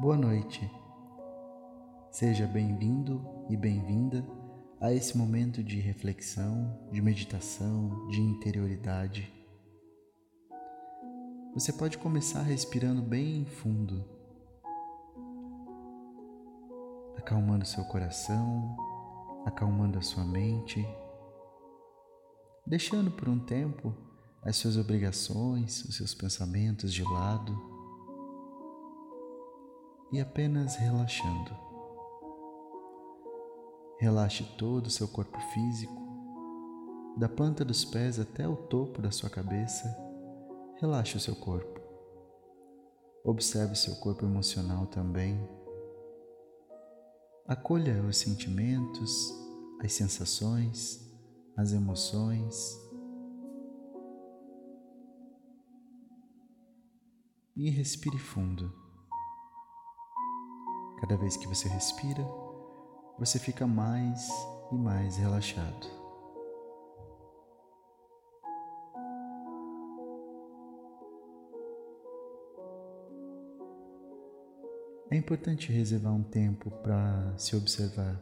Boa 0.00 0.16
noite. 0.16 0.68
Seja 2.10 2.48
bem-vindo 2.48 3.24
e 3.48 3.56
bem-vinda 3.56 4.26
a 4.80 4.92
esse 4.92 5.16
momento 5.16 5.62
de 5.62 5.78
reflexão, 5.78 6.88
de 6.90 7.00
meditação, 7.00 8.08
de 8.08 8.20
interioridade. 8.20 9.32
Você 11.54 11.72
pode 11.72 11.96
começar 11.98 12.42
respirando 12.42 13.00
bem 13.02 13.44
fundo, 13.44 14.04
acalmando 17.16 17.64
seu 17.64 17.84
coração, 17.84 18.76
acalmando 19.46 19.96
a 19.96 20.02
sua 20.02 20.24
mente, 20.24 20.84
deixando 22.66 23.12
por 23.12 23.28
um 23.28 23.38
tempo 23.38 23.94
as 24.42 24.56
suas 24.56 24.76
obrigações, 24.76 25.84
os 25.84 25.96
seus 25.96 26.12
pensamentos 26.12 26.92
de 26.92 27.04
lado 27.04 27.73
e 30.14 30.20
apenas 30.20 30.76
relaxando. 30.76 31.56
Relaxe 33.98 34.44
todo 34.56 34.86
o 34.86 34.90
seu 34.90 35.08
corpo 35.08 35.36
físico, 35.52 35.92
da 37.16 37.28
planta 37.28 37.64
dos 37.64 37.84
pés 37.84 38.20
até 38.20 38.46
o 38.46 38.54
topo 38.54 39.02
da 39.02 39.10
sua 39.10 39.28
cabeça. 39.28 39.84
Relaxe 40.80 41.16
o 41.16 41.20
seu 41.20 41.34
corpo. 41.34 41.80
Observe 43.24 43.74
seu 43.74 43.96
corpo 43.96 44.24
emocional 44.24 44.86
também. 44.86 45.36
Acolha 47.48 48.00
os 48.04 48.16
sentimentos, 48.16 49.34
as 49.80 49.92
sensações, 49.92 51.12
as 51.56 51.72
emoções. 51.72 52.54
E 57.56 57.68
respire 57.68 58.18
fundo. 58.18 58.83
Cada 61.06 61.18
vez 61.18 61.36
que 61.36 61.46
você 61.46 61.68
respira, 61.68 62.26
você 63.18 63.38
fica 63.38 63.66
mais 63.66 64.26
e 64.72 64.74
mais 64.74 65.18
relaxado. 65.18 65.86
É 75.10 75.16
importante 75.16 75.70
reservar 75.70 76.14
um 76.14 76.22
tempo 76.22 76.70
para 76.70 77.36
se 77.36 77.54
observar. 77.54 78.18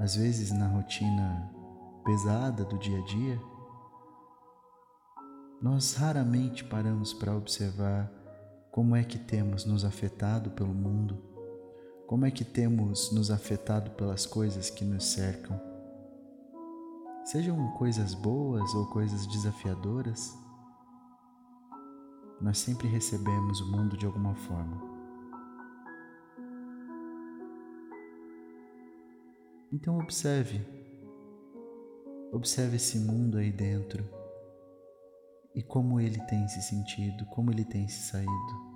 Às 0.00 0.16
vezes, 0.16 0.50
na 0.50 0.66
rotina 0.66 1.54
pesada 2.04 2.64
do 2.64 2.76
dia 2.80 2.98
a 2.98 3.04
dia, 3.04 3.40
nós 5.62 5.94
raramente 5.94 6.64
paramos 6.64 7.14
para 7.14 7.32
observar 7.32 8.21
como 8.72 8.96
é 8.96 9.04
que 9.04 9.18
temos 9.18 9.66
nos 9.66 9.84
afetado 9.84 10.50
pelo 10.52 10.72
mundo? 10.72 11.18
Como 12.06 12.24
é 12.24 12.30
que 12.30 12.42
temos 12.42 13.12
nos 13.12 13.30
afetado 13.30 13.90
pelas 13.90 14.24
coisas 14.24 14.70
que 14.70 14.82
nos 14.82 15.04
cercam? 15.04 15.60
Sejam 17.22 17.70
coisas 17.72 18.14
boas 18.14 18.74
ou 18.74 18.86
coisas 18.86 19.26
desafiadoras, 19.26 20.34
nós 22.40 22.56
sempre 22.56 22.88
recebemos 22.88 23.60
o 23.60 23.70
mundo 23.70 23.94
de 23.94 24.06
alguma 24.06 24.34
forma. 24.34 24.80
Então 29.70 29.98
observe, 29.98 30.66
observe 32.32 32.76
esse 32.76 32.98
mundo 32.98 33.36
aí 33.36 33.52
dentro 33.52 34.21
e 35.54 35.62
como 35.62 36.00
ele 36.00 36.20
tem 36.26 36.48
se 36.48 36.62
sentido, 36.62 37.26
como 37.26 37.50
ele 37.50 37.64
tem 37.64 37.86
se 37.88 38.08
saído. 38.08 38.72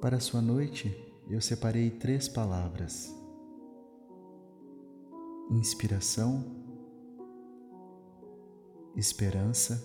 Para 0.00 0.20
sua 0.20 0.42
noite, 0.42 0.94
eu 1.30 1.40
separei 1.40 1.90
três 1.90 2.28
palavras: 2.28 3.10
inspiração, 5.50 6.44
esperança 8.94 9.82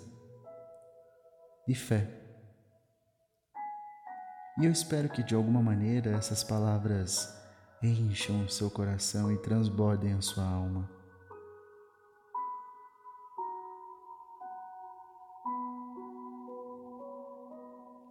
e 1.65 1.73
fé. 1.73 2.28
E 4.59 4.65
eu 4.65 4.71
espero 4.73 5.07
que 5.07 5.23
de 5.23 5.33
alguma 5.33 5.63
maneira 5.63 6.11
essas 6.11 6.43
palavras 6.43 7.33
encham 7.81 8.43
o 8.43 8.49
seu 8.49 8.69
coração 8.69 9.31
e 9.31 9.37
transbordem 9.37 10.11
a 10.11 10.21
sua 10.21 10.43
alma. 10.43 10.89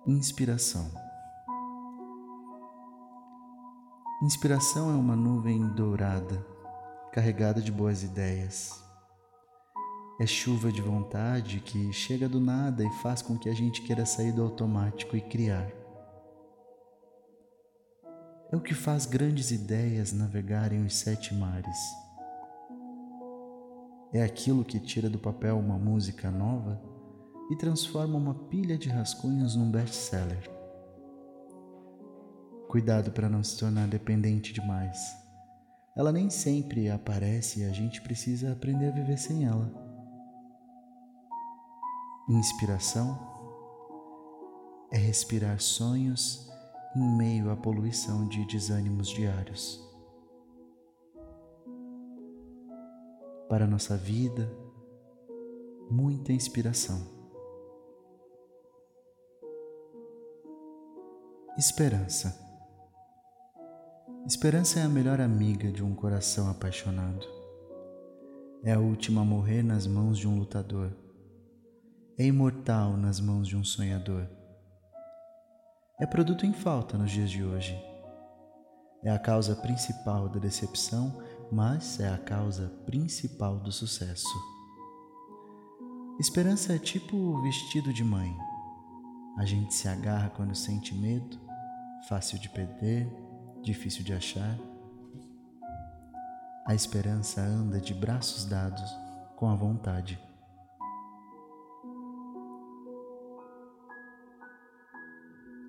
Inspiração. 0.06 0.91
Inspiração 4.22 4.91
é 4.91 4.94
uma 4.94 5.15
nuvem 5.15 5.69
dourada, 5.75 6.42
carregada 7.12 7.60
de 7.60 7.70
boas 7.70 8.03
ideias. 8.03 8.82
É 10.19 10.26
chuva 10.26 10.72
de 10.72 10.80
vontade 10.80 11.60
que 11.60 11.92
chega 11.92 12.26
do 12.26 12.41
nada 12.41 12.82
e 12.82 12.91
faz 13.03 13.20
com 13.20 13.38
que 13.38 13.50
a 13.50 13.54
gente 13.54 13.82
queira 13.82 14.06
sair 14.06 14.32
do 14.32 14.42
automático 14.42 15.15
e 15.15 15.20
criar 15.20 15.78
é 18.50 18.56
o 18.56 18.60
que 18.60 18.75
faz 18.75 19.04
grandes 19.04 19.50
ideias 19.50 20.12
navegarem 20.12 20.84
os 20.84 20.97
sete 20.97 21.34
mares. 21.34 21.78
É 24.12 24.22
aquilo 24.22 24.64
que 24.64 24.81
tira 24.81 25.10
do 25.10 25.19
papel 25.19 25.59
uma 25.59 25.78
música 25.78 26.31
nova 26.31 26.81
e 27.50 27.56
transforma 27.56 28.16
uma 28.16 28.34
pilha 28.34 28.78
de 28.78 28.88
rascunhos 28.88 29.54
num 29.54 29.70
best-seller. 29.70 30.50
Cuidado 32.69 33.10
para 33.12 33.28
não 33.28 33.44
se 33.44 33.59
tornar 33.59 33.86
dependente 33.86 34.53
demais. 34.53 34.98
Ela 35.94 36.12
nem 36.12 36.30
sempre 36.30 36.91
aparece 36.91 37.60
e 37.60 37.65
a 37.65 37.70
gente 37.70 38.00
precisa 38.00 38.53
aprender 38.53 38.88
a 38.88 38.92
viver 38.92 39.19
sem 39.19 39.44
ela. 39.44 39.70
Inspiração 42.30 43.19
é 44.91 44.97
respirar 44.97 45.60
sonhos 45.60 46.47
em 46.97 47.16
meio 47.16 47.50
à 47.50 47.56
poluição 47.56 48.26
de 48.26 48.44
desânimos 48.47 49.09
diários. 49.09 49.84
Para 53.49 53.66
nossa 53.66 53.97
vida, 53.97 54.50
muita 55.91 56.32
inspiração. 56.32 57.00
Esperança. 61.56 62.38
Esperança 64.27 64.81
é 64.81 64.82
a 64.82 64.88
melhor 64.88 65.21
amiga 65.21 65.72
de 65.72 65.82
um 65.82 65.94
coração 65.94 66.50
apaixonado. 66.50 67.27
É 68.62 68.72
a 68.72 68.78
última 68.78 69.22
a 69.22 69.25
morrer 69.25 69.62
nas 69.62 69.87
mãos 69.87 70.19
de 70.19 70.28
um 70.28 70.38
lutador. 70.38 70.93
É 72.19 72.25
imortal 72.25 72.97
nas 72.97 73.21
mãos 73.21 73.48
de 73.48 73.56
um 73.56 73.65
sonhador 73.65 74.38
é 76.00 76.06
produto 76.06 76.47
em 76.47 76.53
falta 76.53 76.97
nos 76.97 77.10
dias 77.10 77.31
de 77.31 77.42
hoje. 77.42 77.76
É 79.03 79.10
a 79.10 79.19
causa 79.19 79.56
principal 79.56 80.28
da 80.28 80.38
decepção, 80.38 81.20
mas 81.50 81.98
é 81.98 82.09
a 82.09 82.19
causa 82.19 82.69
principal 82.86 83.59
do 83.59 83.72
sucesso. 83.72 84.28
Esperança 86.20 86.72
é 86.72 86.78
tipo 86.78 87.16
o 87.16 87.42
vestido 87.42 87.92
de 87.92 88.04
mãe. 88.04 88.36
A 89.38 89.44
gente 89.44 89.75
se 89.75 89.88
agarra 89.88 90.31
quando 90.31 90.54
sente 90.54 90.94
medo, 90.94 91.38
fácil 92.09 92.38
de 92.38 92.48
perder, 92.48 93.09
difícil 93.62 94.04
de 94.04 94.12
achar. 94.12 94.59
A 96.66 96.74
esperança 96.74 97.41
anda 97.41 97.80
de 97.80 97.95
braços 97.95 98.45
dados 98.45 98.89
com 99.36 99.48
a 99.48 99.54
vontade. 99.54 100.18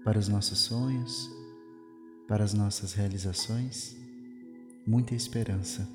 Para 0.04 0.18
os 0.18 0.28
nossos 0.28 0.60
sonhos, 0.60 1.30
para 2.28 2.44
as 2.44 2.54
nossas 2.54 2.94
realizações, 2.94 3.96
muita 4.86 5.14
esperança. 5.14 5.88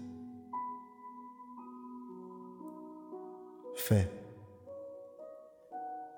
Fé. 3.76 4.10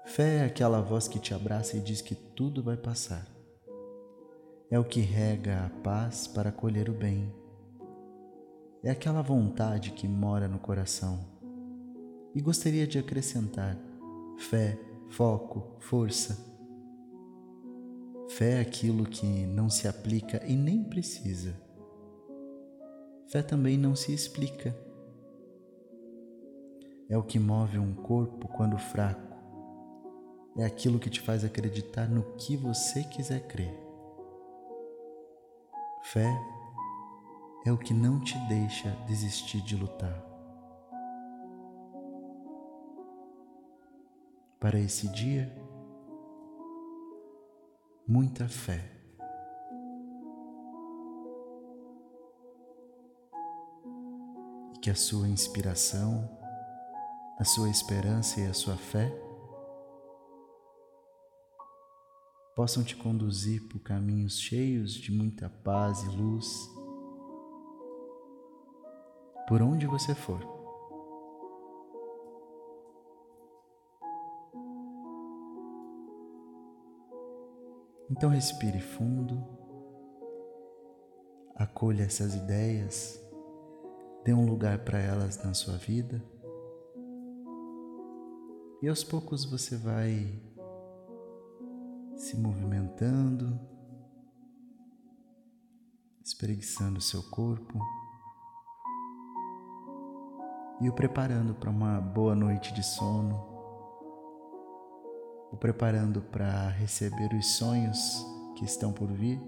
Fé 0.05 0.39
é 0.39 0.45
aquela 0.45 0.81
voz 0.81 1.09
que 1.09 1.19
te 1.19 1.35
abraça 1.35 1.77
e 1.77 1.81
diz 1.81 2.01
que 2.01 2.15
tudo 2.15 2.63
vai 2.63 2.77
passar. 2.77 3.27
É 4.71 4.79
o 4.79 4.85
que 4.85 5.01
rega 5.01 5.67
a 5.67 5.71
paz 5.83 6.27
para 6.27 6.51
colher 6.51 6.89
o 6.89 6.93
bem. 6.93 7.33
É 8.83 8.91
aquela 8.91 9.23
vontade 9.23 9.93
que 9.93 10.09
mora 10.09 10.49
no 10.49 10.59
coração. 10.59 11.25
E 12.35 12.41
gostaria 12.41 12.87
de 12.87 12.99
acrescentar 12.99 13.77
fé, 14.39 14.79
foco, 15.09 15.77
força 15.81 16.56
Fé 18.37 18.59
é 18.59 18.61
aquilo 18.61 19.07
que 19.07 19.47
não 19.47 19.71
se 19.71 19.89
aplica 19.89 20.45
e 20.45 20.55
nem 20.55 20.85
precisa, 20.85 21.55
Fé 23.29 23.43
também 23.43 23.79
não 23.79 23.97
se 23.97 24.13
explica. 24.13 24.77
É 27.09 27.17
o 27.17 27.23
que 27.23 27.39
move 27.39 27.79
um 27.79 27.95
corpo 27.95 28.47
quando 28.49 28.79
fraco. 28.79 29.35
É 30.57 30.65
aquilo 30.65 30.99
que 30.99 31.09
te 31.09 31.21
faz 31.21 31.45
acreditar 31.45 32.09
no 32.09 32.23
que 32.37 32.57
você 32.57 33.03
quiser 33.05 33.47
crer. 33.49 33.75
Fé 36.03 36.31
é 37.65 37.73
o 37.73 37.79
que 37.79 37.95
não 37.95 38.21
te 38.21 38.39
deixa 38.49 38.91
desistir 39.07 39.63
de 39.63 39.75
lutar. 39.77 40.23
Para 44.61 44.79
esse 44.79 45.09
dia, 45.09 45.53
muita 48.07 48.49
fé. 48.49 48.93
E 54.75 54.79
que 54.79 54.91
a 54.91 54.95
sua 54.95 55.29
inspiração, 55.29 56.31
a 57.39 57.45
sua 57.45 57.69
esperança 57.69 58.41
e 58.41 58.47
a 58.47 58.55
sua 58.55 58.77
fé 58.77 59.13
possam 62.55 62.85
te 62.85 62.97
conduzir 62.97 63.63
por 63.69 63.81
caminhos 63.81 64.41
cheios 64.41 64.95
de 64.95 65.13
muita 65.13 65.51
paz 65.51 66.03
e 66.05 66.09
luz, 66.09 66.47
por 69.49 69.61
onde 69.61 69.87
você 69.87 70.15
for. 70.15 70.56
Então 78.09 78.31
respire 78.31 78.79
fundo, 78.79 79.45
acolha 81.57 82.05
essas 82.05 82.35
ideias, 82.37 83.21
dê 84.25 84.33
um 84.33 84.47
lugar 84.47 84.85
para 84.85 84.99
elas 84.99 85.43
na 85.43 85.55
sua 85.55 85.77
vida. 85.77 86.23
E 88.81 88.89
aos 88.89 89.03
poucos 89.03 89.45
você 89.45 89.77
vai 89.77 90.41
se 92.15 92.37
movimentando, 92.37 93.59
espreguiçando 96.25 96.99
o 96.99 97.03
seu 97.03 97.23
corpo 97.25 97.79
e 100.81 100.89
o 100.89 100.93
preparando 100.93 101.55
para 101.55 101.71
uma 101.71 102.01
boa 102.01 102.35
noite 102.35 102.73
de 102.73 102.83
sono, 102.85 103.56
o 105.57 105.59
preparando 105.59 106.21
para 106.21 106.69
receber 106.69 107.35
os 107.35 107.57
sonhos 107.57 107.99
que 108.57 108.65
estão 108.65 108.93
por 108.93 109.11
vir 109.11 109.41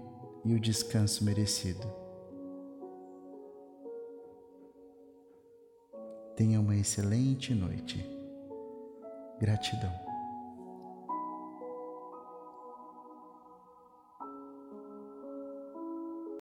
e 0.43 0.55
o 0.55 0.59
descanso 0.59 1.23
merecido. 1.23 1.87
Tenha 6.35 6.59
uma 6.59 6.75
excelente 6.75 7.53
noite. 7.53 8.03
Gratidão. 9.39 10.08